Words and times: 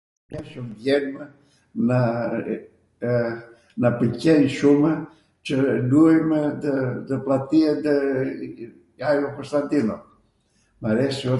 mw 3.83 3.91
pwlqen 3.99 4.43
shumw 4.57 4.89
qw 5.47 5.55
luajmw 5.91 6.35
ndw 7.01 7.15
pllati 7.25 7.59
nw 7.79 7.89
Ajio 9.11 9.29
Kostandino. 9.37 9.95